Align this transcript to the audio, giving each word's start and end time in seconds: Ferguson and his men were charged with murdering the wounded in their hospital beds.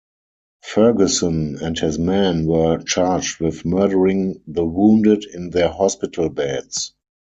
Ferguson 0.63 1.59
and 1.61 1.77
his 1.77 1.99
men 1.99 2.47
were 2.47 2.79
charged 2.81 3.39
with 3.39 3.63
murdering 3.65 4.41
the 4.47 4.65
wounded 4.65 5.23
in 5.31 5.51
their 5.51 5.69
hospital 5.69 6.27
beds. 6.27 6.95